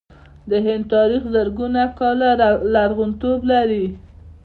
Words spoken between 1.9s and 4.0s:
کاله لرغونتوب لري.